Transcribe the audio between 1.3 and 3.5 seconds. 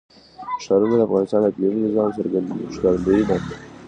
د اقلیمي نظام ښکارندوی ده.